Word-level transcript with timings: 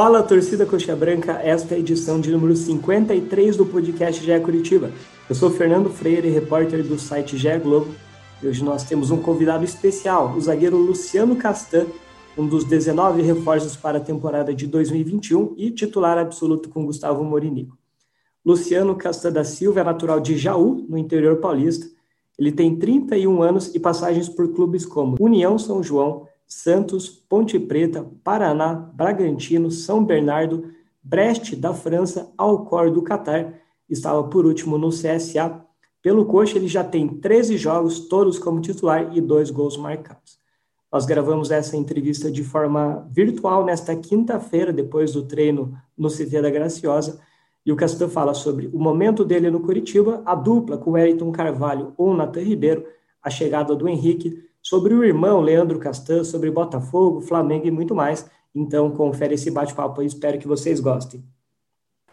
Fala, 0.00 0.22
torcida 0.22 0.64
Coxa 0.64 0.94
Branca, 0.94 1.40
esta 1.42 1.74
é 1.74 1.76
a 1.76 1.80
edição 1.80 2.20
de 2.20 2.30
número 2.30 2.54
53 2.54 3.56
do 3.56 3.66
podcast 3.66 4.24
GE 4.24 4.38
Curitiba. 4.38 4.92
Eu 5.28 5.34
sou 5.34 5.50
Fernando 5.50 5.90
Freire, 5.90 6.30
repórter 6.30 6.84
do 6.84 6.96
site 6.96 7.36
GE 7.36 7.58
Globo, 7.58 7.92
e 8.40 8.46
hoje 8.46 8.62
nós 8.62 8.84
temos 8.84 9.10
um 9.10 9.20
convidado 9.20 9.64
especial, 9.64 10.36
o 10.36 10.40
zagueiro 10.40 10.76
Luciano 10.76 11.34
Castan, 11.34 11.86
um 12.36 12.46
dos 12.46 12.62
19 12.62 13.22
reforços 13.22 13.74
para 13.74 13.98
a 13.98 14.00
temporada 14.00 14.54
de 14.54 14.68
2021 14.68 15.54
e 15.56 15.72
titular 15.72 16.16
absoluto 16.16 16.68
com 16.68 16.86
Gustavo 16.86 17.24
Morinico. 17.24 17.76
Luciano 18.46 18.94
Castan 18.94 19.32
da 19.32 19.42
Silva 19.42 19.80
é 19.80 19.82
natural 19.82 20.20
de 20.20 20.38
Jaú, 20.38 20.86
no 20.88 20.96
interior 20.96 21.38
paulista. 21.38 21.88
Ele 22.38 22.52
tem 22.52 22.76
31 22.76 23.42
anos 23.42 23.74
e 23.74 23.80
passagens 23.80 24.28
por 24.28 24.54
clubes 24.54 24.86
como 24.86 25.16
União 25.18 25.58
São 25.58 25.82
João, 25.82 26.27
Santos, 26.48 27.08
Ponte 27.08 27.58
Preta, 27.58 28.10
Paraná, 28.24 28.72
Bragantino, 28.72 29.70
São 29.70 30.02
Bernardo, 30.02 30.70
Brest 31.02 31.54
da 31.54 31.74
França, 31.74 32.32
Alcor 32.38 32.90
do 32.90 33.02
Catar, 33.02 33.54
estava 33.88 34.24
por 34.24 34.46
último 34.46 34.78
no 34.78 34.88
CSA. 34.88 35.62
Pelo 36.02 36.24
Coxa, 36.24 36.56
ele 36.56 36.68
já 36.68 36.82
tem 36.82 37.06
13 37.06 37.58
jogos, 37.58 38.00
todos 38.08 38.38
como 38.38 38.60
titular 38.60 39.14
e 39.14 39.20
dois 39.20 39.50
gols 39.50 39.76
marcados. 39.76 40.38
Nós 40.90 41.04
gravamos 41.04 41.50
essa 41.50 41.76
entrevista 41.76 42.30
de 42.30 42.42
forma 42.42 43.06
virtual 43.10 43.64
nesta 43.64 43.94
quinta-feira, 43.94 44.72
depois 44.72 45.12
do 45.12 45.24
treino 45.24 45.76
no 45.96 46.08
CT 46.08 46.40
da 46.40 46.50
Graciosa, 46.50 47.20
e 47.64 47.70
o 47.70 47.76
Castan 47.76 48.08
fala 48.08 48.32
sobre 48.32 48.70
o 48.72 48.78
momento 48.78 49.22
dele 49.22 49.50
no 49.50 49.60
Curitiba, 49.60 50.22
a 50.24 50.34
dupla 50.34 50.78
com 50.78 50.92
Wellington 50.92 51.30
Carvalho 51.30 51.92
ou 51.98 52.08
o 52.08 52.16
Natan 52.16 52.40
Ribeiro, 52.40 52.86
a 53.22 53.28
chegada 53.28 53.76
do 53.76 53.86
Henrique, 53.86 54.42
sobre 54.68 54.92
o 54.92 55.02
irmão 55.02 55.40
Leandro 55.40 55.78
Castan, 55.78 56.22
sobre 56.22 56.50
Botafogo, 56.50 57.22
Flamengo 57.22 57.66
e 57.66 57.70
muito 57.70 57.94
mais. 57.94 58.28
Então, 58.54 58.90
confere 58.90 59.34
esse 59.34 59.50
bate-papo 59.50 60.02
aí, 60.02 60.06
espero 60.06 60.38
que 60.38 60.46
vocês 60.46 60.78
gostem. 60.78 61.24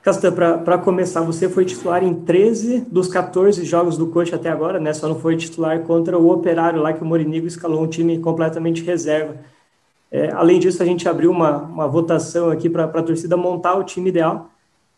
Castan, 0.01 0.31
para 0.31 0.77
começar, 0.77 1.19
você 1.19 1.49
foi 1.49 1.65
titular 1.65 2.01
em 2.01 2.13
13 2.13 2.81
dos 2.89 3.09
14 3.09 3.65
jogos 3.65 3.97
do 3.97 4.07
Coxa 4.07 4.37
até 4.37 4.47
agora, 4.47 4.79
né? 4.79 4.93
Só 4.93 5.09
não 5.09 5.19
foi 5.19 5.35
titular 5.35 5.81
contra 5.81 6.17
o 6.17 6.31
Operário 6.31 6.81
lá, 6.81 6.93
que 6.93 7.03
o 7.03 7.05
Morinigo 7.05 7.45
escalou 7.45 7.83
um 7.83 7.87
time 7.87 8.19
completamente 8.19 8.81
reserva. 8.83 9.35
É, 10.09 10.31
além 10.31 10.57
disso, 10.57 10.81
a 10.81 10.85
gente 10.85 11.09
abriu 11.09 11.31
uma, 11.31 11.57
uma 11.57 11.87
votação 11.89 12.49
aqui 12.49 12.69
para 12.69 12.85
a 12.85 13.03
torcida 13.03 13.35
montar 13.35 13.75
o 13.75 13.83
time 13.83 14.09
ideal, 14.09 14.49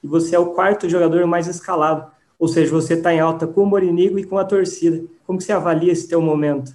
e 0.03 0.07
você 0.07 0.35
é 0.35 0.39
o 0.39 0.47
quarto 0.47 0.87
jogador 0.87 1.25
mais 1.25 1.47
escalado. 1.47 2.05
Ou 2.37 2.47
seja, 2.47 2.69
você 2.69 2.93
está 2.93 3.11
em 3.11 3.19
alta 3.19 3.47
com 3.47 3.63
o 3.63 3.65
Morinigo 3.65 4.19
e 4.19 4.23
com 4.23 4.37
a 4.37 4.45
torcida. 4.45 5.03
Como 5.25 5.41
você 5.41 5.51
avalia 5.51 5.91
esse 5.91 6.07
teu 6.07 6.21
momento? 6.21 6.71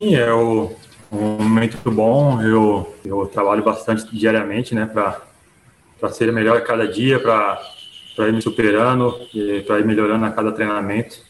É 0.00 0.32
o, 0.32 0.70
um 1.10 1.42
momento 1.42 1.90
bom. 1.90 2.40
Eu, 2.40 2.96
eu 3.04 3.26
trabalho 3.26 3.64
bastante 3.64 4.16
diariamente, 4.16 4.72
né, 4.72 4.86
para 4.86 6.12
ser 6.12 6.32
melhor 6.32 6.56
a 6.56 6.60
cada 6.60 6.86
dia, 6.86 7.18
para 7.18 8.28
ir 8.28 8.32
me 8.32 8.40
superando 8.40 9.18
e 9.34 9.60
para 9.62 9.80
ir 9.80 9.84
melhorando 9.84 10.24
a 10.24 10.30
cada 10.30 10.52
treinamento, 10.52 11.20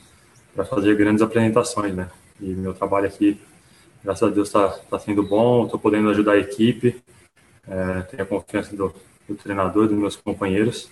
para 0.55 0.67
fazer 0.67 0.95
grandes 0.97 1.23
apresentações, 1.23 1.95
né. 1.95 2.11
E 2.39 2.45
meu 2.49 2.75
trabalho 2.75 3.07
aqui, 3.07 3.41
graças 4.05 4.29
a 4.29 4.31
Deus, 4.31 4.49
está 4.49 4.69
tá 4.69 4.99
sendo 4.99 5.23
bom. 5.23 5.65
Estou 5.65 5.81
podendo 5.81 6.11
ajudar 6.11 6.33
a 6.33 6.39
equipe. 6.39 7.03
É, 7.67 8.03
tenho 8.03 8.23
a 8.23 8.27
confiança 8.27 8.77
do, 8.77 8.95
do 9.27 9.35
treinador, 9.35 9.89
dos 9.89 9.97
meus 9.97 10.15
companheiros. 10.15 10.91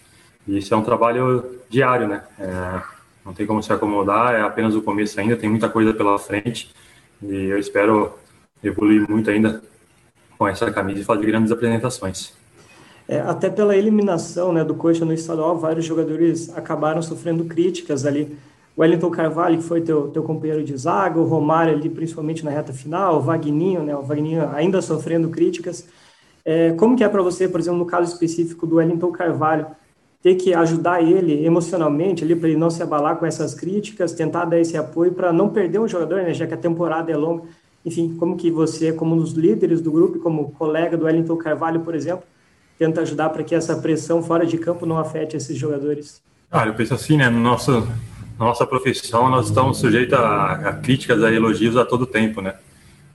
E 0.48 0.58
isso 0.58 0.72
é 0.72 0.76
um 0.76 0.82
trabalho 0.82 1.60
diário, 1.68 2.08
né? 2.08 2.24
É, 2.38 2.82
não 3.24 3.34
tem 3.34 3.46
como 3.46 3.62
se 3.62 3.70
acomodar, 3.70 4.34
é 4.34 4.40
apenas 4.40 4.74
o 4.74 4.82
começo 4.82 5.20
ainda, 5.20 5.36
tem 5.36 5.50
muita 5.50 5.68
coisa 5.68 5.92
pela 5.92 6.18
frente 6.18 6.74
e 7.22 7.46
eu 7.46 7.58
espero 7.58 8.12
evoluir 8.62 9.08
muito 9.08 9.30
ainda 9.30 9.62
com 10.38 10.46
essa 10.46 10.70
camisa 10.70 11.00
e 11.00 11.04
fazer 11.04 11.26
grandes 11.26 11.50
apresentações. 11.50 12.32
É, 13.08 13.20
até 13.20 13.48
pela 13.48 13.76
eliminação 13.76 14.52
né, 14.52 14.64
do 14.64 14.74
Coxa 14.74 15.04
no 15.04 15.12
estadual, 15.12 15.56
vários 15.56 15.84
jogadores 15.84 16.54
acabaram 16.56 17.00
sofrendo 17.00 17.44
críticas 17.44 18.04
ali. 18.04 18.36
O 18.76 18.82
Wellington 18.82 19.10
Carvalho, 19.10 19.58
que 19.58 19.64
foi 19.64 19.80
teu, 19.80 20.08
teu 20.08 20.22
companheiro 20.22 20.62
de 20.64 20.76
zaga, 20.76 21.18
o 21.18 21.24
Romário 21.24 21.72
ali, 21.72 21.88
principalmente 21.88 22.44
na 22.44 22.50
reta 22.50 22.72
final, 22.72 23.16
o 23.16 23.20
Vagninho, 23.20 23.82
né, 23.82 23.96
o 23.96 24.02
Vagninho 24.02 24.48
ainda 24.50 24.82
sofrendo 24.82 25.28
críticas. 25.28 25.86
É, 26.44 26.72
como 26.72 26.96
que 26.96 27.04
é 27.04 27.08
para 27.08 27.22
você, 27.22 27.48
por 27.48 27.60
exemplo, 27.60 27.78
no 27.78 27.86
caso 27.86 28.12
específico 28.12 28.66
do 28.66 28.76
Wellington 28.76 29.10
Carvalho, 29.12 29.66
ter 30.26 30.34
que 30.34 30.52
ajudar 30.52 31.00
ele 31.00 31.46
emocionalmente 31.46 32.24
ali 32.24 32.34
para 32.34 32.48
ele 32.48 32.58
não 32.58 32.68
se 32.68 32.82
abalar 32.82 33.14
com 33.14 33.24
essas 33.24 33.54
críticas, 33.54 34.12
tentar 34.12 34.44
dar 34.44 34.58
esse 34.58 34.76
apoio 34.76 35.12
para 35.12 35.32
não 35.32 35.48
perder 35.48 35.78
um 35.78 35.86
jogador, 35.86 36.20
né, 36.20 36.34
já 36.34 36.48
que 36.48 36.54
a 36.54 36.56
temporada 36.56 37.12
é 37.12 37.16
longa. 37.16 37.44
Enfim, 37.84 38.16
como 38.18 38.36
que 38.36 38.50
você, 38.50 38.92
como 38.92 39.14
um 39.14 39.18
dos 39.18 39.34
líderes 39.34 39.80
do 39.80 39.92
grupo, 39.92 40.18
como 40.18 40.50
colega 40.50 40.96
do 40.96 41.04
Wellington 41.04 41.36
Carvalho, 41.36 41.78
por 41.78 41.94
exemplo, 41.94 42.24
tenta 42.76 43.02
ajudar 43.02 43.28
para 43.28 43.44
que 43.44 43.54
essa 43.54 43.76
pressão 43.76 44.20
fora 44.20 44.44
de 44.44 44.58
campo 44.58 44.84
não 44.84 44.98
afete 44.98 45.36
esses 45.36 45.56
jogadores? 45.56 46.20
Ah, 46.50 46.66
eu 46.66 46.74
penso 46.74 46.92
assim, 46.92 47.16
né, 47.16 47.30
no 47.30 47.38
nosso, 47.38 47.82
na 48.36 48.46
nossa 48.46 48.66
profissão 48.66 49.30
nós 49.30 49.46
estamos 49.46 49.78
sujeitos 49.78 50.18
a, 50.18 50.54
a 50.54 50.72
críticas, 50.72 51.22
a 51.22 51.32
elogios 51.32 51.76
a 51.76 51.84
todo 51.84 52.04
tempo, 52.04 52.40
né? 52.40 52.56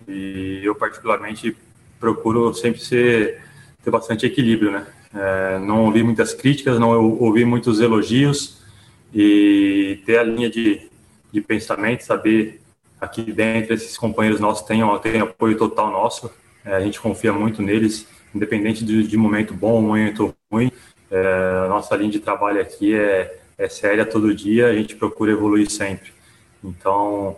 E 0.08 0.62
eu 0.64 0.74
particularmente 0.76 1.58
procuro 2.00 2.54
sempre 2.54 2.80
ser 2.80 3.42
ter 3.84 3.92
bastante 3.92 4.26
equilíbrio, 4.26 4.72
né? 4.72 4.88
É, 5.14 5.60
não 5.60 5.86
ouvi 5.86 6.04
muitas 6.04 6.34
críticas, 6.34 6.80
não 6.80 7.18
ouvi 7.20 7.44
muitos 7.44 7.80
elogios 7.80 8.62
e 9.14 10.02
ter 10.06 10.18
a 10.20 10.24
linha 10.24 10.50
de, 10.50 10.90
de 11.32 11.42
pensamento, 11.42 12.04
saber 12.04 12.62
aqui 13.00 13.32
dentro 13.32 13.74
esses 13.74 13.98
companheiros 13.98 14.40
nossos 14.40 14.66
têm, 14.66 14.82
têm 15.00 15.22
apoio 15.22 15.58
total 15.58 15.92
nosso, 15.92 16.32
é, 16.64 16.76
a 16.76 16.80
gente 16.80 17.00
confia 17.00 17.34
muito 17.34 17.62
neles, 17.62 18.08
independente 18.34 18.86
de, 18.86 19.06
de 19.06 19.18
momento 19.18 19.54
bom 19.54 19.74
ou 19.74 19.82
momento 19.82 20.34
ruim, 20.52 20.72
é, 21.10 21.68
nossa 21.68 21.96
linha 21.96 22.12
de 22.12 22.20
trabalho 22.20 22.62
aqui 22.62 22.96
é, 22.96 23.40
é 23.58 23.68
séria 23.68 24.06
todo 24.06 24.34
dia, 24.34 24.68
a 24.68 24.74
gente 24.74 24.96
procura 24.96 25.32
evoluir 25.32 25.70
sempre. 25.70 26.14
Então, 26.64 27.36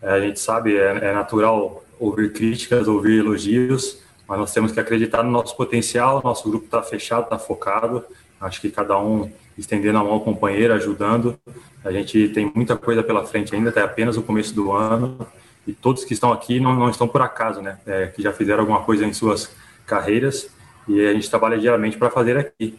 é, 0.00 0.10
a 0.10 0.20
gente 0.20 0.40
sabe, 0.40 0.76
é, 0.76 1.10
é 1.10 1.12
natural 1.12 1.84
ouvir 2.00 2.32
críticas, 2.32 2.88
ouvir 2.88 3.20
elogios, 3.20 4.02
mas 4.32 4.40
nós 4.40 4.52
temos 4.54 4.72
que 4.72 4.80
acreditar 4.80 5.22
no 5.22 5.30
nosso 5.30 5.54
potencial, 5.54 6.22
nosso 6.24 6.48
grupo 6.48 6.64
está 6.64 6.82
fechado, 6.82 7.24
está 7.24 7.38
focado, 7.38 8.02
acho 8.40 8.62
que 8.62 8.70
cada 8.70 8.98
um 8.98 9.30
estendendo 9.58 9.98
a 9.98 10.02
mão 10.02 10.14
ao 10.14 10.20
companheiro, 10.22 10.72
ajudando, 10.72 11.38
a 11.84 11.92
gente 11.92 12.30
tem 12.30 12.50
muita 12.54 12.74
coisa 12.74 13.02
pela 13.02 13.26
frente 13.26 13.54
ainda, 13.54 13.68
até 13.68 13.82
apenas 13.82 14.16
o 14.16 14.22
começo 14.22 14.54
do 14.54 14.72
ano, 14.72 15.18
e 15.66 15.74
todos 15.74 16.02
que 16.02 16.14
estão 16.14 16.32
aqui 16.32 16.58
não, 16.58 16.74
não 16.74 16.88
estão 16.88 17.06
por 17.06 17.20
acaso, 17.20 17.60
né, 17.60 17.78
é, 17.84 18.06
que 18.06 18.22
já 18.22 18.32
fizeram 18.32 18.60
alguma 18.60 18.80
coisa 18.80 19.04
em 19.04 19.12
suas 19.12 19.50
carreiras, 19.86 20.48
e 20.88 20.98
a 21.06 21.12
gente 21.12 21.28
trabalha 21.28 21.58
diariamente 21.58 21.98
para 21.98 22.08
fazer 22.08 22.38
aqui. 22.38 22.78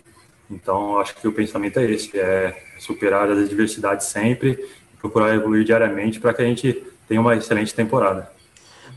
Então, 0.50 0.98
acho 0.98 1.14
que 1.18 1.28
o 1.28 1.32
pensamento 1.32 1.78
é 1.78 1.84
esse, 1.84 2.20
é 2.20 2.64
superar 2.80 3.30
as 3.30 3.38
adversidades 3.38 4.08
sempre, 4.08 4.58
procurar 5.00 5.36
evoluir 5.36 5.64
diariamente 5.64 6.20
para 6.20 6.34
que 6.34 6.42
a 6.42 6.46
gente 6.46 6.84
tenha 7.08 7.22
uma 7.22 7.36
excelente 7.36 7.76
temporada. 7.76 8.33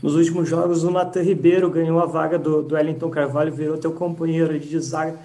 Nos 0.01 0.15
últimos 0.15 0.47
jogos, 0.47 0.83
o 0.83 0.91
Natan 0.91 1.21
Ribeiro 1.21 1.69
ganhou 1.69 1.99
a 1.99 2.05
vaga 2.05 2.37
do, 2.37 2.61
do 2.61 2.75
Wellington 2.75 3.09
Carvalho, 3.09 3.53
virou 3.53 3.77
teu 3.77 3.91
companheiro 3.91 4.57
de 4.59 4.79
zaga. 4.79 5.15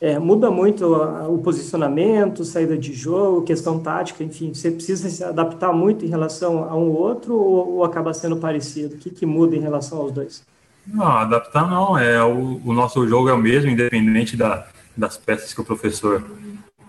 É, 0.00 0.18
muda 0.18 0.50
muito 0.50 0.86
o 0.94 1.38
posicionamento, 1.38 2.42
saída 2.42 2.76
de 2.76 2.94
jogo, 2.94 3.42
questão 3.42 3.78
tática, 3.78 4.24
enfim, 4.24 4.54
você 4.54 4.70
precisa 4.70 5.10
se 5.10 5.22
adaptar 5.22 5.74
muito 5.74 6.06
em 6.06 6.08
relação 6.08 6.64
a 6.64 6.74
um 6.74 6.90
outro 6.90 7.34
ou, 7.36 7.76
ou 7.76 7.84
acaba 7.84 8.14
sendo 8.14 8.38
parecido? 8.38 8.94
O 8.94 8.98
que, 8.98 9.10
que 9.10 9.26
muda 9.26 9.54
em 9.54 9.60
relação 9.60 9.98
aos 9.98 10.10
dois? 10.10 10.42
Não, 10.86 11.06
adaptar 11.06 11.68
não, 11.68 11.98
é 11.98 12.22
o, 12.24 12.62
o 12.64 12.72
nosso 12.72 13.06
jogo 13.06 13.28
é 13.28 13.32
o 13.34 13.38
mesmo, 13.38 13.70
independente 13.70 14.38
da, 14.38 14.66
das 14.96 15.18
peças 15.18 15.52
que 15.52 15.60
o 15.60 15.64
professor 15.64 16.24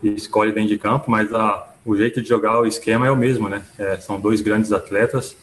escolhe 0.02 0.54
dentro 0.54 0.70
de 0.70 0.78
campo, 0.78 1.12
mas 1.12 1.34
a, 1.34 1.68
o 1.86 1.96
jeito 1.98 2.22
de 2.22 2.30
jogar, 2.30 2.60
o 2.60 2.66
esquema 2.66 3.08
é 3.08 3.12
o 3.12 3.16
mesmo, 3.16 3.50
né? 3.50 3.62
É, 3.78 3.98
são 3.98 4.20
dois 4.20 4.40
grandes 4.42 4.72
atletas, 4.72 5.36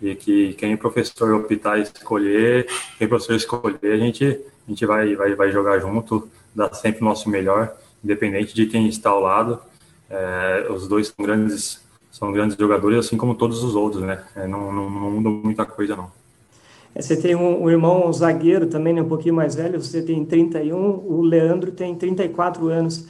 e 0.00 0.14
que 0.14 0.52
quem 0.54 0.76
professor 0.76 1.34
optar 1.34 1.78
escolher, 1.78 2.66
quem 2.98 3.08
professor 3.08 3.34
escolher, 3.34 3.92
a 3.92 3.96
gente, 3.96 4.24
a 4.24 4.70
gente 4.70 4.86
vai, 4.86 5.14
vai, 5.14 5.34
vai 5.34 5.50
jogar 5.50 5.78
junto, 5.78 6.28
dar 6.54 6.72
sempre 6.74 7.02
o 7.02 7.04
nosso 7.04 7.28
melhor, 7.28 7.74
independente 8.04 8.54
de 8.54 8.66
quem 8.66 8.88
está 8.88 9.10
ao 9.10 9.20
lado. 9.20 9.58
É, 10.08 10.66
os 10.70 10.86
dois 10.86 11.08
são 11.08 11.24
grandes, 11.24 11.80
são 12.10 12.32
grandes 12.32 12.56
jogadores, 12.56 12.98
assim 12.98 13.16
como 13.16 13.34
todos 13.34 13.62
os 13.64 13.74
outros, 13.74 14.02
né? 14.02 14.22
É, 14.36 14.46
não, 14.46 14.72
não, 14.72 14.90
não 14.90 15.10
muda 15.10 15.30
muita 15.30 15.64
coisa, 15.64 15.96
não. 15.96 16.10
É, 16.94 17.02
você 17.02 17.16
tem 17.16 17.34
um, 17.34 17.64
um 17.64 17.70
irmão 17.70 18.08
um 18.08 18.12
zagueiro 18.12 18.66
também, 18.66 18.94
né, 18.94 19.02
um 19.02 19.08
pouquinho 19.08 19.34
mais 19.34 19.54
velho, 19.54 19.82
você 19.82 20.00
tem 20.00 20.24
31, 20.24 20.76
o 20.76 21.22
Leandro 21.22 21.72
tem 21.72 21.94
34 21.94 22.68
anos. 22.68 23.06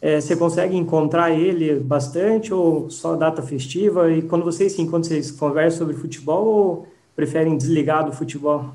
É, 0.00 0.20
você 0.20 0.36
consegue 0.36 0.76
encontrar 0.76 1.30
ele 1.30 1.74
bastante 1.80 2.54
ou 2.54 2.88
só 2.88 3.16
data 3.16 3.42
festiva? 3.42 4.10
E 4.10 4.22
quando 4.22 4.44
vocês 4.44 4.72
sim, 4.72 4.88
quando 4.88 5.06
vocês 5.06 5.30
conversam 5.30 5.78
sobre 5.80 5.94
futebol 6.00 6.46
ou 6.46 6.88
preferem 7.16 7.56
desligar 7.56 8.04
do 8.04 8.12
futebol? 8.12 8.74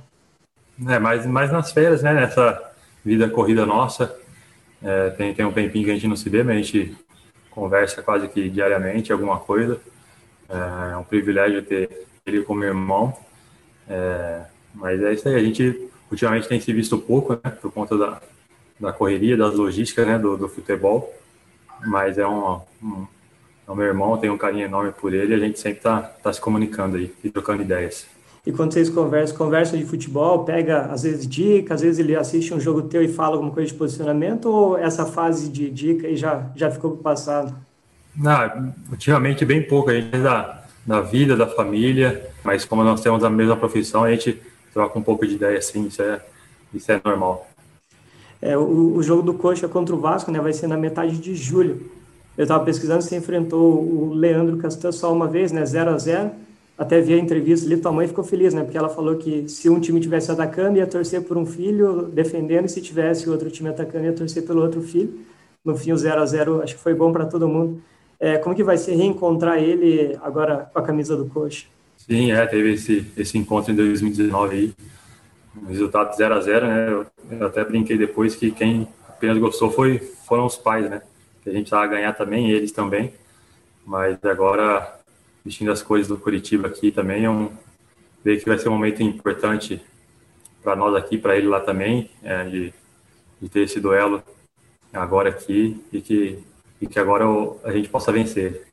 É, 0.88 1.00
mais, 1.00 1.26
mais 1.26 1.52
nas 1.52 1.72
férias, 1.72 2.04
né? 2.04 2.14
Nessa 2.14 2.62
vida 3.06 3.30
corrida 3.30 3.66
nossa. 3.66 4.14
É, 4.82 5.12
tem, 5.12 5.34
tem 5.34 5.46
um 5.46 5.52
tempinho 5.54 5.86
que 5.86 5.92
a 5.92 5.94
gente 5.94 6.08
não 6.08 6.16
se 6.16 6.30
vê, 6.30 6.44
mas 6.44 6.58
a 6.58 6.62
gente 6.62 6.98
conversa 7.50 8.02
quase 8.02 8.28
que 8.28 8.50
diariamente 8.50 9.14
alguma 9.14 9.40
coisa. 9.40 9.80
É, 10.50 10.94
é 10.94 10.98
um 10.98 11.04
privilégio 11.04 11.64
ter 11.64 12.06
ele 12.26 12.42
como 12.42 12.66
irmão. 12.66 13.16
É, 13.88 14.42
mas 14.74 15.02
é 15.02 15.14
isso 15.14 15.28
aí, 15.30 15.36
a 15.36 15.44
gente 15.44 15.90
ultimamente 16.12 16.50
tem 16.50 16.60
se 16.60 16.74
visto 16.74 16.98
pouco, 16.98 17.34
né? 17.34 17.52
Por 17.62 17.72
conta 17.72 17.98
da, 17.98 18.22
da 18.80 18.92
correria, 18.92 19.38
das 19.38 19.56
logísticas, 19.56 20.06
né, 20.06 20.20
do, 20.20 20.38
do 20.38 20.48
futebol, 20.50 21.14
mas 21.86 22.18
é 22.18 22.28
um, 22.28 22.60
um, 22.82 23.08
é 23.68 23.76
meu 23.76 23.86
irmão, 23.86 24.18
tenho 24.18 24.34
um 24.34 24.38
carinho 24.38 24.66
enorme 24.66 24.92
por 24.92 25.14
ele 25.14 25.34
a 25.34 25.40
gente 25.40 25.60
sempre 25.60 25.80
está 25.80 26.02
tá 26.02 26.34
se 26.34 26.42
comunicando 26.42 26.98
aí 26.98 27.14
e 27.24 27.30
trocando 27.30 27.62
ideias. 27.62 28.06
E 28.46 28.52
quando 28.52 28.74
vocês 28.74 28.90
conversam, 28.90 29.38
conversam 29.38 29.80
de 29.80 29.86
futebol, 29.86 30.44
pega 30.44 30.88
às 30.88 31.04
vezes 31.04 31.26
dicas, 31.26 31.76
às 31.76 31.82
vezes 31.82 32.00
ele 32.00 32.14
assiste 32.14 32.54
um 32.54 32.60
jogo 32.60 32.82
teu 32.82 33.02
e 33.02 33.08
fala 33.08 33.36
alguma 33.36 33.52
coisa 33.52 33.72
de 33.72 33.78
posicionamento, 33.78 34.50
ou 34.50 34.78
essa 34.78 35.06
fase 35.06 35.50
de 35.50 35.70
dica 35.70 36.08
aí 36.08 36.18
já, 36.18 36.52
já 36.54 36.70
ficou 36.70 36.92
pro 36.92 37.02
passado? 37.02 37.56
Não, 38.14 38.74
ultimamente 38.92 39.46
bem 39.46 39.64
pouco, 39.64 39.90
a 39.90 39.94
gente 39.94 40.18
da, 40.18 40.62
da 40.86 41.00
vida, 41.00 41.38
da 41.38 41.48
família, 41.48 42.30
mas 42.44 42.66
como 42.66 42.84
nós 42.84 43.00
temos 43.00 43.24
a 43.24 43.30
mesma 43.30 43.56
profissão, 43.56 44.04
a 44.04 44.12
gente 44.12 44.42
troca 44.74 45.00
um 45.00 45.02
pouco 45.02 45.26
de 45.26 45.36
ideia, 45.36 45.58
assim, 45.58 45.88
isso 45.88 46.02
é, 46.02 46.22
isso 46.74 46.92
é 46.92 47.00
normal. 47.04 47.48
É, 48.46 48.58
o, 48.58 48.98
o 48.98 49.02
jogo 49.02 49.22
do 49.22 49.34
Coxa 49.34 49.70
contra 49.70 49.96
o 49.96 50.00
Vasco 50.00 50.30
né, 50.30 50.38
vai 50.42 50.52
ser 50.52 50.68
na 50.68 50.76
metade 50.76 51.18
de 51.18 51.34
julho. 51.34 51.90
Eu 52.38 52.44
estava 52.44 52.62
pesquisando, 52.66 53.02
você 53.02 53.16
enfrentou 53.16 53.82
o 53.82 54.14
Leandro 54.14 54.58
Castan 54.58 54.92
só 54.92 55.14
uma 55.14 55.28
vez, 55.28 55.54
né, 55.54 55.66
0 55.66 55.92
a 55.92 55.98
0 55.98 56.32
até 56.78 57.00
vi 57.00 57.14
a 57.14 57.18
entrevista 57.18 57.66
ali, 57.66 57.78
tua 57.78 57.92
mãe 57.92 58.08
ficou 58.08 58.24
feliz, 58.24 58.54
né? 58.54 58.64
Porque 58.64 58.78
ela 58.78 58.90
falou 58.90 59.16
que 59.16 59.48
se 59.48 59.70
um 59.70 59.80
time 59.80 60.00
tivesse 60.00 60.32
atacando, 60.32 60.78
ia 60.78 60.88
torcer 60.88 61.22
por 61.22 61.38
um 61.38 61.46
filho 61.46 62.10
defendendo, 62.12 62.66
e 62.66 62.70
se 62.70 62.82
tivesse 62.82 63.30
outro 63.30 63.50
time 63.52 63.70
atacando, 63.70 64.06
ia 64.06 64.14
torcer 64.14 64.44
pelo 64.44 64.62
outro 64.62 64.82
filho. 64.82 65.20
No 65.64 65.78
fim, 65.78 65.92
o 65.92 65.98
0 65.98 66.22
a 66.22 66.26
0 66.26 66.64
acho 66.64 66.76
que 66.76 66.82
foi 66.82 66.96
bom 66.96 67.12
para 67.14 67.26
todo 67.26 67.48
mundo. 67.48 67.80
É, 68.20 68.38
como 68.38 68.56
que 68.56 68.64
vai 68.64 68.78
ser 68.78 68.96
reencontrar 68.96 69.60
ele 69.60 70.18
agora 70.24 70.70
com 70.74 70.80
a 70.80 70.82
camisa 70.82 71.16
do 71.16 71.26
Coxa? 71.26 71.68
Sim, 71.96 72.32
é, 72.32 72.46
teve 72.48 72.74
esse, 72.74 73.06
esse 73.16 73.38
encontro 73.38 73.72
em 73.72 73.76
2019 73.76 74.56
aí, 74.56 74.74
resultado 75.68 76.16
0 76.16 76.36
a 76.36 76.40
0 76.40 76.68
né? 76.68 76.90
Eu, 76.90 77.06
eu, 77.32 77.48
até 77.48 77.64
brinquei 77.64 77.98
depois 77.98 78.36
que 78.36 78.52
quem 78.52 78.88
apenas 79.08 79.38
gostou 79.38 79.72
foi, 79.72 80.00
foram 80.00 80.46
os 80.46 80.56
pais, 80.56 80.90
né? 80.90 81.02
Que 81.44 81.50
a 81.50 81.54
gente 81.54 81.66
estava 81.66 81.84
a 81.84 81.88
ganhar 81.88 82.14
também, 82.14 82.50
eles 82.50 82.72
também. 82.72 83.14
Mas 83.86 84.18
agora 84.24 85.00
vestindo 85.44 85.72
as 85.72 85.82
coisas 85.82 86.08
do 86.08 86.18
Curitiba 86.18 86.68
aqui 86.68 86.92
também. 86.92 87.26
É 87.26 87.30
um, 87.30 87.52
ver 88.24 88.40
que 88.40 88.48
vai 88.48 88.58
ser 88.58 88.70
um 88.70 88.74
momento 88.74 89.04
importante 89.04 89.82
para 90.64 90.76
nós 90.76 90.96
aqui, 90.96 91.18
para 91.18 91.36
ele 91.36 91.48
lá 91.48 91.60
também, 91.60 92.10
é, 92.24 92.44
de, 92.46 92.74
de, 93.42 93.50
ter 93.50 93.62
esse 93.62 93.82
duelo 93.82 94.24
agora 94.94 95.30
aqui 95.30 95.84
e 95.92 96.00
que, 96.00 96.40
e 96.80 96.88
que 96.88 96.98
agora 96.98 97.26
a 97.66 97.72
gente 97.72 97.90
possa 97.90 98.12
vencer. 98.12 98.66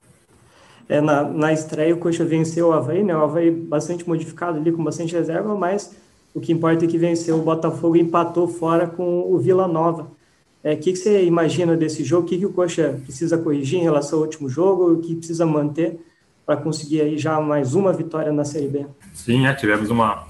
É, 0.89 1.01
na, 1.01 1.25
na 1.25 1.53
estreia 1.53 1.95
o 1.95 1.99
Coxa 1.99 2.25
venceu 2.25 2.69
o 2.69 2.73
Havaí, 2.73 3.03
né? 3.03 3.17
O 3.17 3.23
Havaí 3.23 3.51
bastante 3.51 4.07
modificado 4.09 4.59
ali, 4.59 4.71
com 4.71 4.85
bastante 4.85 5.15
reserva, 5.15 5.55
mas 5.57 5.97
o 6.35 6.41
que 6.41 6.53
importa 6.53 6.85
é 6.85 6.89
que 6.89 6.99
venceu 6.99 7.37
o 7.39 7.43
Botafogo 7.43 7.97
e 7.97 8.01
empatou 8.01 8.47
fora 8.47 8.87
com 8.87 9.33
o 9.33 9.39
Vila 9.39 9.67
Nova. 9.67 10.03
O 10.03 10.69
é, 10.69 10.77
que, 10.77 10.93
que 10.93 10.99
você 10.99 11.25
imagina 11.25 11.77
desse 11.77 12.05
jogo? 12.05 12.27
O 12.27 12.29
que, 12.29 12.39
que 12.39 12.47
o 12.47 12.53
Coxa 12.53 13.01
precisa 13.03 13.39
corrigir 13.39 13.81
em 13.81 13.83
relação 13.83 14.19
ao 14.19 14.25
último 14.25 14.49
jogo? 14.49 14.93
O 14.93 15.01
que 15.01 15.15
precisa 15.15 15.47
manter 15.47 15.99
para 16.45 16.57
conseguir 16.57 17.01
aí 17.01 17.17
já 17.17 17.41
mais 17.41 17.75
uma 17.75 17.93
vitória 17.93 18.33
na 18.33 18.45
Série 18.45 18.67
B. 18.67 18.87
Sim, 19.15 19.47
é, 19.47 19.55
tivemos 19.55 19.89
uma, 19.89 20.27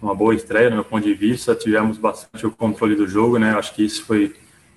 uma 0.00 0.14
boa 0.14 0.34
estreia 0.34 0.70
no 0.70 0.76
meu 0.76 0.84
ponto 0.84 1.04
de 1.04 1.12
vista, 1.12 1.54
tivemos 1.54 1.98
bastante 1.98 2.46
o 2.46 2.50
controle 2.50 2.96
do 2.96 3.06
jogo, 3.06 3.38
né? 3.38 3.50
Acho 3.52 3.74
que 3.74 3.84
isso 3.84 4.04
foi, 4.04 4.34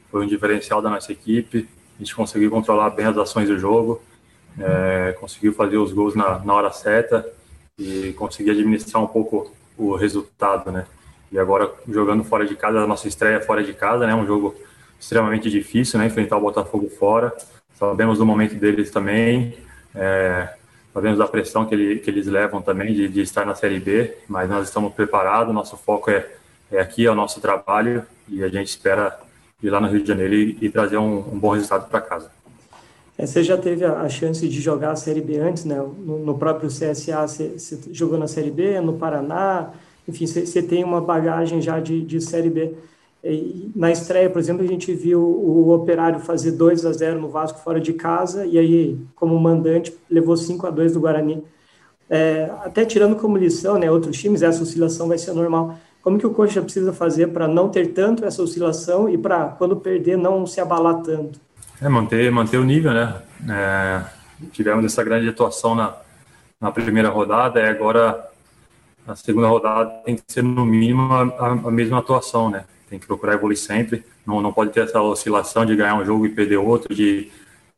foi 0.10 0.26
um 0.26 0.28
diferencial 0.28 0.82
da 0.82 0.90
nossa 0.90 1.12
equipe. 1.12 1.68
A 1.96 2.04
gente 2.04 2.14
conseguiu 2.14 2.52
controlar 2.52 2.90
bem 2.90 3.06
as 3.06 3.18
ações 3.18 3.48
do 3.48 3.58
jogo, 3.58 4.02
é, 4.60 5.16
conseguiu 5.20 5.54
fazer 5.54 5.78
os 5.78 5.94
gols 5.94 6.14
na, 6.14 6.40
na 6.40 6.54
hora 6.54 6.72
certa 6.72 7.26
e 7.80 8.14
conseguir 8.14 8.52
administrar 8.52 9.02
um 9.02 9.08
pouco 9.08 9.52
o 9.82 9.96
resultado, 9.96 10.72
né? 10.72 10.86
E 11.32 11.40
agora 11.40 11.72
jogando 11.88 12.24
fora 12.24 12.46
de 12.46 12.56
casa, 12.56 12.80
a 12.80 12.88
nossa 12.88 13.08
estreia 13.08 13.42
fora 13.42 13.64
de 13.64 13.74
casa, 13.74 14.06
né? 14.06 14.14
Um 14.14 14.26
jogo 14.26 14.56
extremamente 15.00 15.50
difícil, 15.50 15.98
né? 15.98 16.06
Enfrentar 16.06 16.38
o 16.38 16.42
Botafogo 16.42 16.88
fora. 16.90 17.34
Sabemos 17.74 18.20
do 18.20 18.26
momento 18.26 18.56
deles 18.56 18.92
também. 18.92 19.58
É, 19.96 20.54
sabemos 20.94 21.18
da 21.18 21.28
pressão 21.28 21.66
que, 21.66 21.74
ele, 21.74 22.00
que 22.00 22.10
eles 22.10 22.28
levam 22.28 22.62
também 22.62 22.94
de, 22.94 23.08
de, 23.08 23.22
estar 23.22 23.46
na 23.46 23.56
Série 23.56 23.80
B, 23.80 24.16
mas 24.28 24.50
nós 24.50 24.68
estamos 24.68 24.94
preparados, 24.94 25.54
nosso 25.54 25.76
foco 25.78 26.12
é, 26.12 26.28
é 26.72 26.80
aqui, 26.80 27.06
é 27.06 27.12
o 27.12 27.16
nosso 27.16 27.42
trabalho 27.42 28.06
e 28.28 28.44
a 28.44 28.48
gente 28.48 28.68
espera 28.68 29.20
ir 29.64 29.70
lá 29.70 29.80
no 29.80 29.88
Rio 29.88 30.02
de 30.02 30.08
Janeiro 30.08 30.34
e, 30.34 30.58
e 30.62 30.70
trazer 30.70 30.98
um, 30.98 31.18
um, 31.18 31.40
bom 31.40 31.52
resultado 31.52 31.90
para 31.90 32.02
casa. 32.02 32.32
É, 33.22 33.26
você 33.28 33.44
já 33.44 33.56
teve 33.56 33.86
a, 33.86 34.10
chance 34.10 34.48
de 34.48 34.60
jogar 34.60 34.92
a 34.92 34.96
Série 34.96 35.22
B 35.22 35.38
antes, 35.38 35.64
né? 35.64 35.76
No, 35.76 36.18
no 36.18 36.38
próprio 36.40 36.70
CSA, 36.70 37.28
você, 37.28 37.50
você, 37.50 37.80
jogou 37.92 38.18
na 38.18 38.28
Série 38.28 38.50
B, 38.50 38.82
no 38.82 38.94
Paraná, 38.94 39.70
enfim, 40.08 40.26
você, 40.26 40.44
você 40.44 40.60
tem 40.64 40.84
uma 40.84 41.00
bagagem 41.00 41.62
já 41.62 41.80
de, 41.80 42.02
de 42.02 42.20
Série 42.20 42.50
B. 42.50 42.74
Na 43.76 43.92
estreia, 43.92 44.28
por 44.28 44.40
exemplo, 44.40 44.64
a 44.64 44.68
gente 44.68 44.92
viu 44.96 45.22
o 45.22 45.72
Operário 45.72 46.20
fazer 46.20 46.54
2 46.54 46.84
a 46.84 46.92
0 46.92 47.22
no 47.22 47.30
Vasco 47.30 47.60
fora 47.60 47.80
de 47.80 47.94
casa 47.94 48.44
e 48.48 48.58
aí, 48.58 48.98
como 49.16 49.40
mandante, 49.40 49.96
levou 50.10 50.36
5 50.36 50.66
a 50.66 50.72
2 50.72 50.94
do 50.94 51.00
Guarani. 51.00 51.44
É, 52.10 52.50
até 52.64 52.84
tirando 52.84 53.16
como 53.16 53.38
lição, 53.38 53.78
né, 53.78 53.92
outros 53.92 54.18
times, 54.18 54.42
essa 54.42 54.64
oscilação 54.64 55.08
vai 55.08 55.20
ser 55.20 55.34
normal. 55.34 55.76
Como 56.02 56.18
que 56.18 56.26
o 56.26 56.32
coxa 56.34 56.60
precisa 56.60 56.92
fazer 56.92 57.28
para 57.28 57.48
não 57.48 57.70
ter 57.70 57.94
tanto 57.94 58.26
essa 58.26 58.42
oscilação 58.42 59.08
e 59.08 59.16
para, 59.16 59.50
quando 59.50 59.76
perder, 59.76 60.18
não 60.18 60.48
se 60.48 60.60
abalar 60.60 61.04
tanto? 61.04 61.40
É, 61.82 61.90
manter, 61.90 62.32
manter 62.32 62.58
o 62.58 62.64
nível, 62.64 62.94
né? 62.94 63.22
É, 63.50 64.04
tivemos 64.52 64.86
essa 64.86 65.04
grande 65.04 65.28
atuação 65.28 65.74
na, 65.74 65.96
na 66.60 66.72
primeira 66.72 67.10
rodada 67.10 67.60
e 67.60 67.68
agora 67.68 68.30
a 69.08 69.16
segunda 69.16 69.48
rodada 69.48 69.90
tem 70.06 70.16
que 70.16 70.24
ser 70.28 70.44
no 70.44 70.66
mínimo 70.66 71.12
a, 71.12 71.48
a 71.48 71.72
mesma 71.72 71.98
atuação, 71.98 72.50
né? 72.50 72.66
tem 72.92 73.00
que 73.00 73.08
procurar 73.08 73.36
evoluir 73.36 73.58
sempre. 73.58 74.04
Não, 74.28 74.42
não 74.42 74.52
pode 74.52 74.72
ter 74.72 74.82
essa 74.82 75.02
oscilação 75.02 75.66
de 75.66 75.76
ganhar 75.78 75.96
um 75.96 76.06
jogo 76.06 76.26
e 76.26 76.30
perder 76.30 76.58
outro, 76.58 76.94
de 76.94 77.32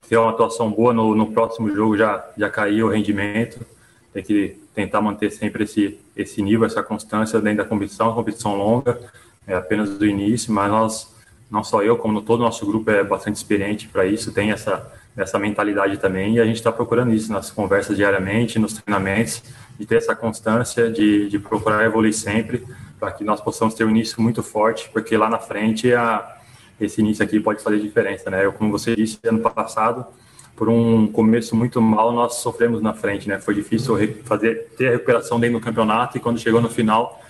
ter 0.10 0.18
uma 0.18 0.32
atuação 0.32 0.72
boa 0.72 0.92
no, 0.92 1.14
no 1.14 1.32
próximo 1.32 1.74
jogo 1.74 1.96
já, 1.96 2.28
já 2.36 2.50
cair 2.50 2.84
o 2.84 2.90
rendimento. 2.90 3.64
Tem 4.12 4.24
que 4.24 4.58
tentar 4.74 5.02
manter 5.02 5.32
sempre 5.32 5.66
esse, 5.66 6.00
esse 6.18 6.42
nível, 6.42 6.66
essa 6.66 6.82
constância 6.82 7.40
dentro 7.40 7.64
da 7.64 7.70
competição, 7.70 8.14
competição 8.14 8.56
longa, 8.56 9.00
é 9.46 9.54
apenas 9.54 9.98
do 9.98 10.06
início, 10.06 10.52
mas 10.52 10.72
nós, 10.72 11.13
não 11.54 11.64
só 11.64 11.84
eu, 11.84 11.96
como 11.96 12.20
todo 12.20 12.40
o 12.40 12.44
nosso 12.44 12.66
grupo 12.66 12.90
é 12.90 13.04
bastante 13.04 13.36
experiente 13.36 13.88
para 13.88 14.08
isso, 14.08 14.34
tem 14.34 14.50
essa, 14.50 14.92
essa 15.16 15.38
mentalidade 15.38 15.98
também, 15.98 16.34
e 16.34 16.40
a 16.40 16.46
gente 16.46 16.56
está 16.56 16.72
procurando 16.72 17.14
isso 17.14 17.32
nas 17.32 17.52
conversas 17.52 17.96
diariamente, 17.96 18.58
nos 18.58 18.74
treinamentos, 18.74 19.44
de 19.78 19.86
ter 19.86 19.98
essa 19.98 20.16
constância, 20.16 20.90
de, 20.90 21.30
de 21.30 21.38
procurar 21.38 21.86
evoluir 21.86 22.16
sempre, 22.16 22.66
para 23.00 23.12
que 23.12 23.24
nós 23.24 23.40
possamos 23.40 23.76
ter 23.76 23.86
um 23.86 23.92
início 23.92 24.20
muito 24.20 24.42
forte, 24.42 24.90
porque 24.92 25.16
lá 25.16 25.30
na 25.30 25.38
frente 25.38 25.94
a, 25.94 26.38
esse 26.82 27.02
início 27.02 27.24
aqui 27.24 27.40
pode 27.40 27.62
fazer 27.62 27.80
diferença, 27.80 28.32
né? 28.32 28.44
Eu, 28.44 28.54
como 28.54 28.72
você 28.72 28.96
disse, 28.96 29.20
ano 29.24 29.40
passado, 29.40 30.08
por 30.56 30.70
um 30.70 31.08
começo 31.08 31.56
muito 31.56 31.82
mal, 31.82 32.12
nós 32.12 32.36
sofremos 32.36 32.82
na 32.82 32.94
frente, 32.94 33.28
né? 33.28 33.40
Foi 33.40 33.54
difícil 33.54 33.96
fazer 34.24 34.68
ter 34.78 34.88
a 34.88 34.92
recuperação 34.92 35.40
dentro 35.40 35.60
do 35.60 35.64
campeonato 35.64 36.18
e 36.18 36.20
quando 36.20 36.40
chegou 36.40 36.62
no 36.62 36.70
final, 36.70 37.22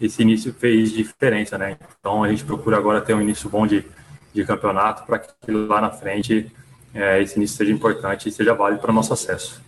esse 0.00 0.22
início 0.22 0.52
fez 0.52 0.92
diferença, 0.92 1.58
né? 1.58 1.76
Então 1.98 2.22
a 2.22 2.28
gente 2.28 2.44
procura 2.44 2.76
agora 2.76 3.00
ter 3.00 3.14
um 3.14 3.20
início 3.20 3.48
bom 3.50 3.66
de, 3.66 3.84
de 4.32 4.44
campeonato 4.44 5.04
para 5.04 5.18
que 5.18 5.50
lá 5.50 5.80
na 5.80 5.90
frente 5.90 6.50
é, 6.94 7.20
esse 7.20 7.36
início 7.36 7.56
seja 7.56 7.72
importante 7.72 8.28
e 8.28 8.32
seja 8.32 8.54
válido 8.54 8.80
para 8.80 8.90
o 8.90 8.94
nosso 8.94 9.12
acesso. 9.12 9.60